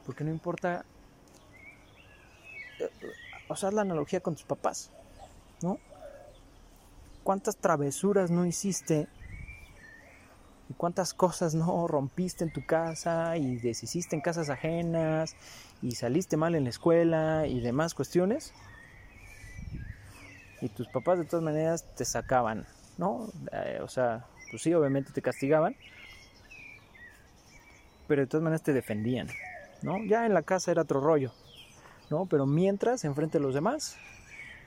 Porque 0.07 0.25
no 0.25 0.31
importa, 0.31 0.85
o 3.49 3.57
sea, 3.57 3.71
la 3.71 3.83
analogía 3.83 4.21
con 4.21 4.35
tus 4.35 4.45
papás, 4.45 4.91
¿no? 5.63 5.79
¿Cuántas 7.31 7.59
travesuras 7.59 8.33
no 8.33 8.45
hiciste? 8.45 9.07
¿Y 10.69 10.75
cuántas 10.75 11.15
cosas 11.15 11.55
no 11.55 11.87
rompiste 11.87 12.43
en 12.43 12.53
tu 12.53 12.67
casa 12.67 13.37
y 13.37 13.55
deshiciste 13.55 14.17
en 14.17 14.21
casas 14.21 14.51
ajenas 14.51 15.37
y 15.81 15.93
saliste 15.93 16.37
mal 16.37 16.57
en 16.57 16.65
la 16.65 16.71
escuela 16.71 17.47
y 17.47 17.61
demás 17.61 17.95
cuestiones? 17.95 18.53
Y 20.61 20.71
tus 20.71 20.89
papás 20.89 21.21
de 21.21 21.25
todas 21.25 21.45
maneras 21.45 21.85
te 21.95 22.05
sacaban 22.05 22.67
¿no? 22.99 23.29
Eh, 23.53 23.79
o 23.81 23.87
sea, 23.87 24.27
pues 24.51 24.63
sí, 24.63 24.75
obviamente 24.75 25.13
te 25.13 25.23
castigaban, 25.23 25.77
pero 28.09 28.23
de 28.23 28.27
todas 28.27 28.43
maneras 28.43 28.65
te 28.65 28.73
defendían, 28.73 29.29
¿no? 29.83 30.05
Ya 30.05 30.27
en 30.27 30.35
la 30.35 30.43
casa 30.43 30.73
era 30.73 30.83
otro 30.83 31.01
rollo, 31.01 31.31
¿no? 32.11 32.27
Pero 32.27 32.45
mientras, 32.45 33.05
enfrente 33.05 33.39
de 33.39 33.45
los 33.45 33.55
demás, 33.55 33.97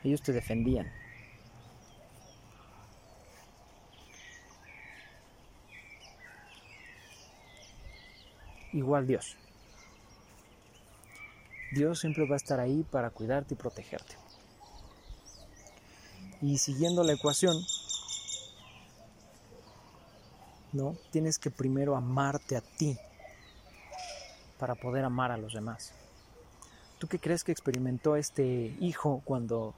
ellos 0.05 0.21
te 0.21 0.31
defendían. 0.31 1.02
Igual 8.73 9.07
Dios. 9.07 9.37
Dios 11.71 11.99
siempre 11.99 12.27
va 12.27 12.35
a 12.35 12.37
estar 12.37 12.59
ahí 12.59 12.83
para 12.91 13.09
cuidarte 13.09 13.53
y 13.53 13.57
protegerte. 13.57 14.15
Y 16.41 16.57
siguiendo 16.57 17.03
la 17.03 17.13
ecuación, 17.13 17.55
¿no? 20.71 20.95
Tienes 21.11 21.39
que 21.39 21.49
primero 21.49 21.95
amarte 21.95 22.57
a 22.57 22.61
ti 22.61 22.97
para 24.59 24.75
poder 24.75 25.05
amar 25.05 25.31
a 25.31 25.37
los 25.37 25.53
demás. 25.53 25.93
¿Tú 26.99 27.07
qué 27.07 27.19
crees 27.19 27.43
que 27.43 27.51
experimentó 27.51 28.15
este 28.15 28.75
hijo 28.79 29.21
cuando 29.25 29.73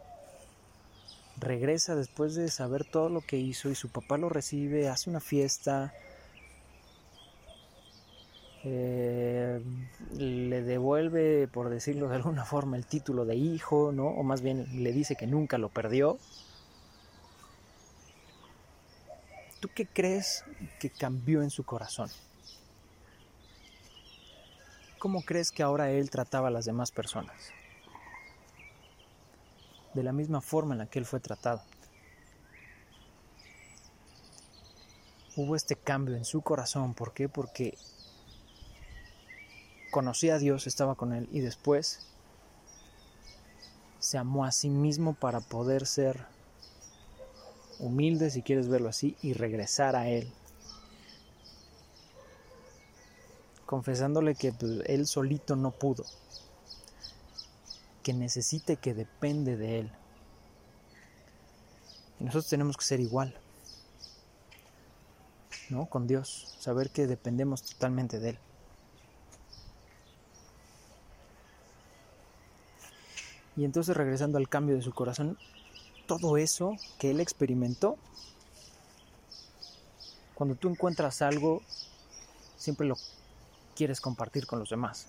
regresa 1.37 1.95
después 1.95 2.35
de 2.35 2.49
saber 2.49 2.85
todo 2.85 3.09
lo 3.09 3.21
que 3.21 3.37
hizo 3.37 3.69
y 3.69 3.75
su 3.75 3.89
papá 3.89 4.17
lo 4.17 4.29
recibe, 4.29 4.89
hace 4.89 5.09
una 5.09 5.19
fiesta, 5.19 5.93
eh, 8.67 9.61
le 10.17 10.63
devuelve, 10.63 11.47
por 11.47 11.69
decirlo 11.69 12.09
de 12.09 12.15
alguna 12.15 12.45
forma, 12.45 12.77
el 12.77 12.87
título 12.87 13.23
de 13.23 13.35
hijo, 13.35 13.91
¿no? 13.91 14.07
O 14.07 14.23
más 14.23 14.41
bien 14.41 14.83
le 14.83 14.91
dice 14.91 15.15
que 15.15 15.27
nunca 15.27 15.59
lo 15.59 15.69
perdió. 15.69 16.17
¿Tú 19.59 19.69
qué 19.75 19.85
crees 19.85 20.43
que 20.79 20.89
cambió 20.89 21.43
en 21.43 21.51
su 21.51 21.63
corazón? 21.63 22.09
¿Cómo 24.97 25.21
crees 25.21 25.51
que 25.51 25.61
ahora 25.61 25.91
él 25.91 26.09
trataba 26.09 26.47
a 26.47 26.51
las 26.51 26.65
demás 26.65 26.89
personas? 26.89 27.35
De 29.93 30.01
la 30.01 30.11
misma 30.11 30.41
forma 30.41 30.73
en 30.73 30.79
la 30.79 30.85
que 30.87 30.97
él 30.97 31.05
fue 31.05 31.19
tratado. 31.19 31.61
Hubo 35.35 35.55
este 35.55 35.75
cambio 35.75 36.15
en 36.15 36.25
su 36.25 36.41
corazón. 36.41 36.95
¿Por 36.95 37.13
qué? 37.13 37.29
Porque 37.29 37.77
conocía 39.91 40.35
a 40.35 40.39
Dios, 40.39 40.67
estaba 40.67 40.95
con 40.95 41.13
él 41.13 41.27
y 41.31 41.39
después 41.39 42.07
se 43.99 44.17
amó 44.17 44.45
a 44.45 44.51
sí 44.51 44.69
mismo 44.69 45.13
para 45.13 45.39
poder 45.39 45.87
ser 45.87 46.27
humilde 47.79 48.29
si 48.29 48.41
quieres 48.41 48.67
verlo 48.67 48.89
así, 48.89 49.15
y 49.21 49.33
regresar 49.33 49.95
a 49.95 50.07
Él. 50.07 50.31
Confesándole 53.65 54.35
que 54.35 54.53
pues, 54.53 54.81
Él 54.85 55.07
solito 55.07 55.55
no 55.55 55.71
pudo, 55.71 56.05
que 58.03 58.13
necesite 58.13 58.77
que 58.77 58.93
depende 58.93 59.57
de 59.57 59.79
Él. 59.79 59.91
Y 62.19 62.23
nosotros 62.23 62.47
tenemos 62.47 62.77
que 62.77 62.85
ser 62.85 62.99
igual, 62.99 63.35
¿no? 65.69 65.87
Con 65.87 66.07
Dios, 66.07 66.55
saber 66.59 66.91
que 66.91 67.07
dependemos 67.07 67.63
totalmente 67.63 68.19
de 68.19 68.29
Él. 68.29 68.39
Y 73.57 73.63
entonces 73.63 73.95
regresando 73.95 74.37
al 74.37 74.49
cambio 74.49 74.75
de 74.75 74.81
su 74.81 74.93
corazón, 74.93 75.37
todo 76.07 76.37
eso 76.37 76.75
que 76.99 77.11
él 77.11 77.19
experimentó, 77.19 77.97
cuando 80.33 80.55
tú 80.55 80.69
encuentras 80.69 81.21
algo, 81.21 81.61
siempre 82.57 82.85
lo 82.85 82.95
quieres 83.75 84.01
compartir 84.01 84.45
con 84.45 84.59
los 84.59 84.69
demás. 84.69 85.07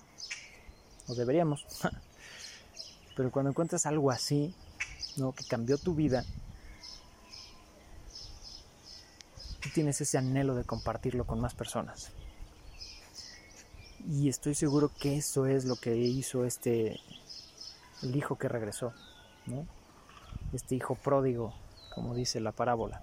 O 1.07 1.15
deberíamos. 1.15 1.65
Pero 3.15 3.31
cuando 3.31 3.49
encuentras 3.51 3.85
algo 3.85 4.11
así, 4.11 4.53
¿no? 5.17 5.33
que 5.33 5.43
cambió 5.43 5.77
tu 5.77 5.95
vida, 5.95 6.23
tú 9.59 9.69
tienes 9.73 9.99
ese 9.99 10.17
anhelo 10.17 10.55
de 10.55 10.63
compartirlo 10.63 11.25
con 11.25 11.41
más 11.41 11.53
personas. 11.53 12.11
Y 14.09 14.29
estoy 14.29 14.55
seguro 14.55 14.91
que 14.99 15.17
eso 15.17 15.47
es 15.47 15.65
lo 15.65 15.75
que 15.75 15.97
hizo 15.97 16.45
este 16.45 17.01
el 18.03 18.15
hijo 18.15 18.37
que 18.37 18.47
regresó, 18.47 18.93
este 20.53 20.75
hijo 20.75 20.95
pródigo, 20.95 21.53
como 21.93 22.15
dice 22.15 22.39
la 22.39 22.51
parábola. 22.51 23.01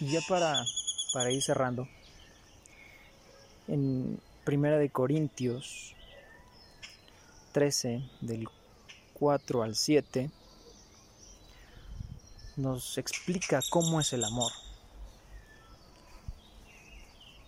Y 0.00 0.12
ya 0.12 0.20
para, 0.28 0.54
para 1.12 1.30
ir 1.30 1.42
cerrando, 1.42 1.88
en 3.68 4.20
Primera 4.44 4.76
de 4.76 4.90
Corintios 4.90 5.94
13, 7.52 8.02
del 8.20 8.48
4 9.14 9.62
al 9.62 9.74
7, 9.74 10.30
nos 12.56 12.98
explica 12.98 13.60
cómo 13.70 14.00
es 14.00 14.12
el 14.12 14.24
amor. 14.24 14.52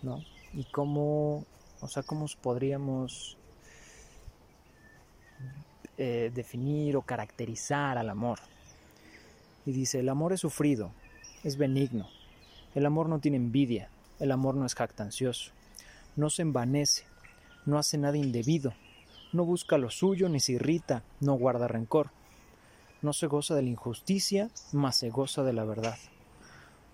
¿No? 0.01 0.23
Y 0.53 0.63
cómo, 0.65 1.45
o 1.81 1.87
sea, 1.87 2.03
cómo 2.03 2.25
podríamos 2.41 3.37
eh, 5.99 6.31
definir 6.33 6.95
o 6.95 7.01
caracterizar 7.01 7.97
al 7.97 8.09
amor. 8.09 8.37
Y 9.65 9.71
dice, 9.71 9.99
el 9.99 10.09
amor 10.09 10.31
es 10.31 10.41
sufrido, 10.41 10.91
es 11.43 11.57
benigno, 11.57 12.07
el 12.75 12.85
amor 12.85 13.09
no 13.09 13.17
tiene 13.19 13.37
envidia, 13.37 13.89
el 14.19 14.31
amor 14.31 14.53
no 14.53 14.67
es 14.67 14.75
jactancioso, 14.75 15.51
no 16.15 16.29
se 16.29 16.43
envanece, 16.43 17.05
no 17.65 17.79
hace 17.79 17.97
nada 17.97 18.15
indebido, 18.15 18.73
no 19.33 19.43
busca 19.43 19.79
lo 19.79 19.89
suyo 19.89 20.29
ni 20.29 20.39
se 20.39 20.53
irrita, 20.53 21.01
no 21.19 21.33
guarda 21.33 21.67
rencor, 21.67 22.11
no 23.01 23.11
se 23.11 23.25
goza 23.25 23.55
de 23.55 23.63
la 23.63 23.69
injusticia, 23.69 24.51
mas 24.71 24.97
se 24.97 25.09
goza 25.09 25.41
de 25.41 25.53
la 25.53 25.63
verdad. 25.63 25.97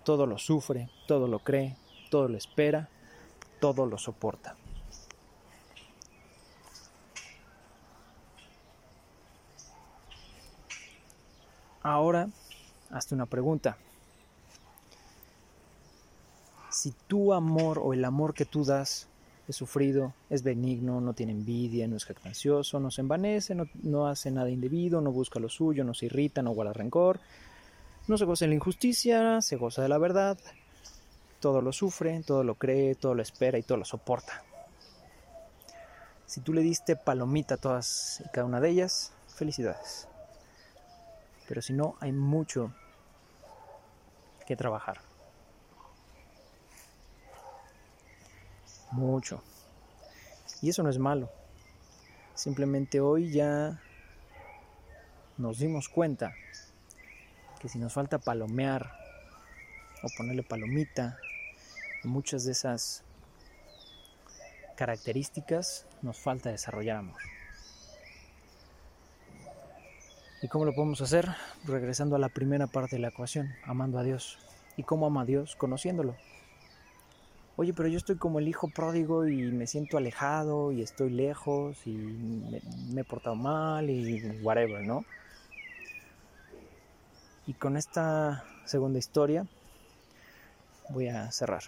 Todo 0.02 0.26
lo 0.26 0.38
sufre, 0.38 0.88
todo 1.06 1.28
lo 1.28 1.40
cree, 1.40 1.76
todo 2.10 2.28
lo 2.28 2.38
espera, 2.38 2.88
todo 3.72 3.86
lo 3.86 3.96
soporta. 3.96 4.56
Ahora, 11.82 12.28
hazte 12.90 13.14
una 13.14 13.24
pregunta. 13.24 13.78
Si 16.70 16.92
tu 17.06 17.32
amor 17.32 17.80
o 17.82 17.94
el 17.94 18.04
amor 18.04 18.34
que 18.34 18.44
tú 18.44 18.66
das 18.66 19.08
es 19.48 19.56
sufrido, 19.56 20.12
es 20.28 20.42
benigno, 20.42 21.00
no 21.00 21.14
tiene 21.14 21.32
envidia, 21.32 21.88
no 21.88 21.96
es 21.96 22.04
jactancioso, 22.04 22.80
no 22.80 22.90
se 22.90 23.00
envanece, 23.00 23.56
no, 23.82 24.06
hace 24.06 24.30
nada 24.30 24.50
indebido, 24.50 25.00
no 25.00 25.10
busca 25.10 25.40
lo 25.40 25.48
suyo, 25.48 25.84
no 25.84 25.94
se 25.94 26.06
irrita, 26.06 26.42
no 26.42 26.50
guarda 26.50 26.74
rencor, 26.74 27.18
no 28.08 28.18
se 28.18 28.26
goza 28.26 28.44
en 28.44 28.50
la 28.50 28.56
injusticia, 28.56 29.40
se 29.40 29.56
goza 29.56 29.80
de 29.80 29.88
la 29.88 29.96
verdad, 29.96 30.38
todo 31.44 31.60
lo 31.60 31.74
sufre, 31.74 32.22
todo 32.22 32.42
lo 32.42 32.54
cree, 32.54 32.94
todo 32.94 33.14
lo 33.14 33.20
espera 33.20 33.58
y 33.58 33.62
todo 33.62 33.76
lo 33.76 33.84
soporta. 33.84 34.42
Si 36.24 36.40
tú 36.40 36.54
le 36.54 36.62
diste 36.62 36.96
palomita 36.96 37.56
a 37.56 37.58
todas 37.58 38.22
y 38.24 38.30
cada 38.30 38.46
una 38.46 38.60
de 38.60 38.70
ellas, 38.70 39.12
felicidades. 39.28 40.08
Pero 41.46 41.60
si 41.60 41.74
no, 41.74 41.96
hay 42.00 42.12
mucho 42.12 42.72
que 44.46 44.56
trabajar. 44.56 45.02
mucho. 48.92 49.42
Y 50.62 50.70
eso 50.70 50.82
no 50.82 50.88
es 50.88 50.98
malo. 50.98 51.28
Simplemente 52.34 53.00
hoy 53.00 53.30
ya 53.32 53.82
nos 55.36 55.58
dimos 55.58 55.90
cuenta 55.90 56.32
que 57.60 57.68
si 57.68 57.78
nos 57.78 57.92
falta 57.92 58.18
palomear 58.18 58.94
o 60.02 60.08
ponerle 60.16 60.42
palomita, 60.42 61.18
muchas 62.04 62.44
de 62.44 62.52
esas 62.52 63.02
características 64.76 65.86
nos 66.02 66.18
falta 66.18 66.50
desarrollar 66.50 66.96
amor. 66.96 67.20
¿Y 70.42 70.48
cómo 70.48 70.66
lo 70.66 70.74
podemos 70.74 71.00
hacer? 71.00 71.28
Regresando 71.64 72.16
a 72.16 72.18
la 72.18 72.28
primera 72.28 72.66
parte 72.66 72.96
de 72.96 73.02
la 73.02 73.08
ecuación, 73.08 73.54
amando 73.64 73.98
a 73.98 74.02
Dios. 74.02 74.38
¿Y 74.76 74.82
cómo 74.82 75.06
ama 75.06 75.22
a 75.22 75.24
Dios? 75.24 75.56
Conociéndolo, 75.56 76.16
oye, 77.56 77.72
pero 77.72 77.88
yo 77.88 77.96
estoy 77.96 78.16
como 78.16 78.40
el 78.40 78.48
hijo 78.48 78.68
pródigo 78.68 79.26
y 79.26 79.36
me 79.52 79.66
siento 79.66 79.96
alejado 79.96 80.72
y 80.72 80.82
estoy 80.82 81.10
lejos 81.10 81.86
y 81.86 81.92
me, 81.92 83.00
he 83.00 83.04
portado 83.04 83.36
mal 83.36 83.88
y 83.88 84.40
whatever, 84.42 84.84
¿no? 84.86 85.04
Y 87.46 87.54
con 87.54 87.76
esta 87.76 88.44
segunda 88.64 88.98
historia 88.98 89.46
voy 90.90 91.08
a 91.08 91.30
cerrar. 91.30 91.62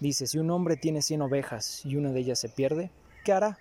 Dice, 0.00 0.26
si 0.26 0.38
un 0.38 0.50
hombre 0.50 0.76
tiene 0.76 1.00
100 1.00 1.22
ovejas 1.22 1.84
y 1.84 1.96
una 1.96 2.12
de 2.12 2.20
ellas 2.20 2.38
se 2.38 2.48
pierde, 2.48 2.90
¿qué 3.24 3.32
hará? 3.32 3.58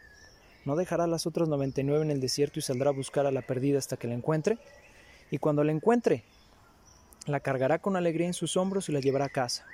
¿No 0.66 0.76
dejará 0.76 1.08
las 1.08 1.26
otras 1.28 1.48
99 1.48 2.04
en 2.04 2.12
el 2.12 2.20
desierto 2.20 2.60
y 2.60 2.62
saldrá 2.62 2.90
a 2.90 2.94
buscar 2.94 3.26
a 3.26 3.32
la 3.32 3.42
perdida 3.42 3.78
hasta 3.78 3.98
que 3.98 4.08
la 4.08 4.16
encuentre? 4.16 4.58
Y 5.32 5.38
cuando 5.38 5.64
la 5.64 5.72
encuentre, 5.72 6.24
la 7.26 7.40
cargará 7.40 7.80
con 7.80 7.96
alegría 7.96 8.28
en 8.28 8.34
sus 8.34 8.58
hombros 8.58 8.90
y 8.90 8.92
la 8.92 9.00
llevará 9.00 9.26
a 9.26 9.30
casa. 9.30 9.66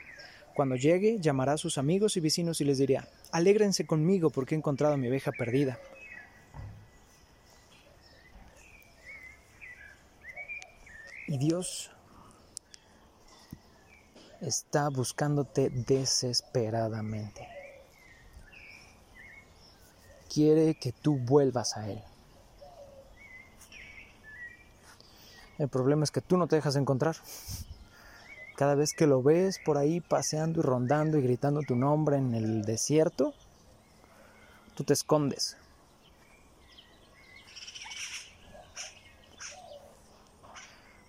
Cuando 0.53 0.75
llegue, 0.75 1.19
llamará 1.19 1.53
a 1.53 1.57
sus 1.57 1.77
amigos 1.77 2.17
y 2.17 2.19
vecinos 2.19 2.61
y 2.61 2.65
les 2.65 2.77
dirá, 2.77 3.07
alégrense 3.31 3.85
conmigo 3.85 4.29
porque 4.29 4.53
he 4.53 4.57
encontrado 4.57 4.93
a 4.93 4.97
mi 4.97 5.07
oveja 5.07 5.31
perdida. 5.31 5.79
Y 11.27 11.37
Dios 11.37 11.91
está 14.41 14.89
buscándote 14.89 15.69
desesperadamente. 15.69 17.47
Quiere 20.33 20.75
que 20.75 20.91
tú 20.91 21.17
vuelvas 21.17 21.77
a 21.77 21.89
Él. 21.89 22.01
El 25.57 25.69
problema 25.69 26.03
es 26.03 26.11
que 26.11 26.21
tú 26.21 26.37
no 26.37 26.47
te 26.47 26.55
dejas 26.55 26.75
encontrar. 26.75 27.15
Cada 28.57 28.75
vez 28.75 28.93
que 28.93 29.07
lo 29.07 29.21
ves 29.21 29.59
por 29.63 29.77
ahí 29.77 30.01
paseando 30.01 30.59
y 30.59 30.63
rondando 30.63 31.17
y 31.17 31.21
gritando 31.21 31.61
tu 31.61 31.75
nombre 31.75 32.17
en 32.17 32.33
el 32.33 32.63
desierto, 32.63 33.33
tú 34.75 34.83
te 34.83 34.93
escondes. 34.93 35.57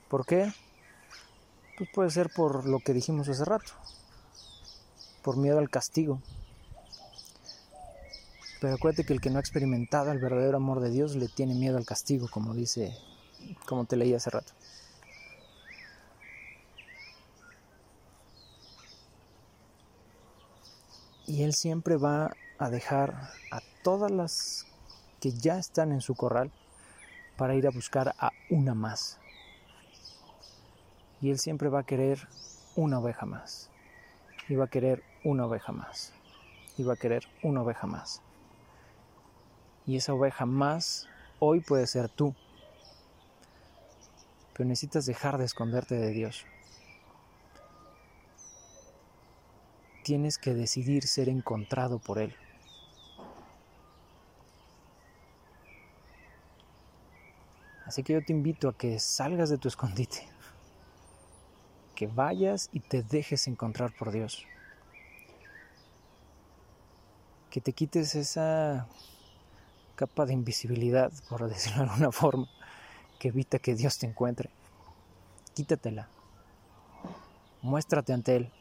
¿Por 0.08 0.26
qué? 0.26 0.52
Pues 1.78 1.90
puede 1.92 2.10
ser 2.10 2.30
por 2.30 2.66
lo 2.66 2.78
que 2.80 2.92
dijimos 2.92 3.28
hace 3.28 3.44
rato, 3.44 3.72
por 5.22 5.36
miedo 5.36 5.58
al 5.58 5.70
castigo. 5.70 6.20
Pero 8.60 8.74
acuérdate 8.74 9.04
que 9.04 9.12
el 9.12 9.20
que 9.20 9.30
no 9.30 9.38
ha 9.38 9.40
experimentado 9.40 10.12
el 10.12 10.18
verdadero 10.18 10.58
amor 10.58 10.80
de 10.80 10.90
Dios 10.90 11.16
le 11.16 11.28
tiene 11.28 11.54
miedo 11.54 11.78
al 11.78 11.84
castigo, 11.84 12.28
como 12.30 12.54
dice 12.54 12.96
como 13.66 13.84
te 13.84 13.96
leí 13.96 14.14
hace 14.14 14.30
rato. 14.30 14.52
Y 21.26 21.42
Él 21.42 21.54
siempre 21.54 21.96
va 21.96 22.30
a 22.58 22.70
dejar 22.70 23.30
a 23.50 23.60
todas 23.82 24.10
las 24.10 24.66
que 25.20 25.32
ya 25.32 25.58
están 25.58 25.92
en 25.92 26.00
su 26.00 26.14
corral 26.14 26.50
para 27.36 27.54
ir 27.54 27.66
a 27.66 27.70
buscar 27.70 28.14
a 28.18 28.30
una 28.50 28.74
más. 28.74 29.21
Y 31.22 31.30
Él 31.30 31.38
siempre 31.38 31.70
va 31.70 31.80
a 31.80 31.84
querer 31.84 32.28
una 32.76 32.98
oveja 32.98 33.24
más. 33.24 33.70
Y 34.48 34.56
va 34.56 34.64
a 34.64 34.70
querer 34.70 35.02
una 35.24 35.46
oveja 35.46 35.72
más. 35.72 36.12
Y 36.76 36.82
va 36.82 36.92
a 36.94 36.96
querer 36.96 37.24
una 37.42 37.62
oveja 37.62 37.86
más. 37.86 38.20
Y 39.86 39.96
esa 39.96 40.12
oveja 40.12 40.44
más 40.44 41.08
hoy 41.38 41.60
puede 41.60 41.86
ser 41.86 42.10
tú 42.10 42.34
pero 44.52 44.68
necesitas 44.68 45.06
dejar 45.06 45.38
de 45.38 45.44
esconderte 45.44 45.94
de 45.94 46.10
Dios. 46.10 46.44
Tienes 50.04 50.38
que 50.38 50.52
decidir 50.52 51.06
ser 51.06 51.28
encontrado 51.28 51.98
por 51.98 52.18
Él. 52.18 52.34
Así 57.86 58.02
que 58.02 58.14
yo 58.14 58.24
te 58.24 58.32
invito 58.32 58.68
a 58.68 58.76
que 58.76 58.98
salgas 58.98 59.50
de 59.50 59.58
tu 59.58 59.68
escondite, 59.68 60.28
vayas 62.06 62.68
y 62.72 62.80
te 62.80 63.02
dejes 63.02 63.46
encontrar 63.46 63.92
por 63.96 64.12
Dios, 64.12 64.44
que 67.50 67.60
te 67.60 67.72
quites 67.72 68.14
esa 68.14 68.86
capa 69.94 70.26
de 70.26 70.32
invisibilidad, 70.32 71.12
por 71.28 71.48
decirlo 71.48 71.84
de 71.84 71.90
alguna 71.90 72.12
forma, 72.12 72.48
que 73.18 73.28
evita 73.28 73.58
que 73.58 73.74
Dios 73.74 73.98
te 73.98 74.06
encuentre. 74.06 74.50
Quítatela. 75.54 76.08
Muéstrate 77.60 78.12
ante 78.12 78.36
Él. 78.36 78.52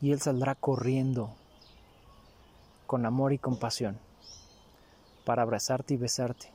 Y 0.00 0.12
Él 0.12 0.20
saldrá 0.20 0.54
corriendo 0.54 1.34
con 2.86 3.06
amor 3.06 3.32
y 3.32 3.38
compasión 3.38 3.98
para 5.24 5.42
abrazarte 5.42 5.94
y 5.94 5.96
besarte 5.96 6.52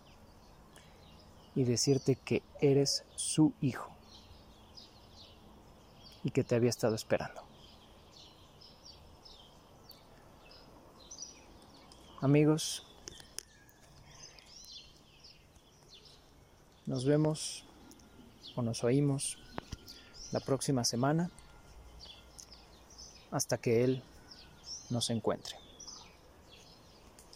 y 1.56 1.64
decirte 1.64 2.16
que 2.16 2.42
eres 2.62 3.04
su 3.16 3.54
hijo 3.60 3.92
y 6.24 6.32
que 6.32 6.44
te 6.44 6.56
había 6.56 6.70
estado 6.70 6.96
esperando. 6.96 7.42
Amigos, 12.22 12.86
nos 16.86 17.06
vemos 17.06 17.66
o 18.56 18.62
nos 18.62 18.84
oímos 18.84 19.40
la 20.32 20.40
próxima 20.40 20.84
semana 20.84 21.32
hasta 23.32 23.58
que 23.58 23.84
Él 23.84 24.04
nos 24.90 25.10
encuentre. 25.10 25.61